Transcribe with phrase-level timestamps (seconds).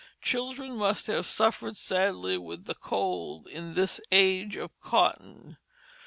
[0.23, 5.57] Children must have suffered sadly with the cold in this age of cotton.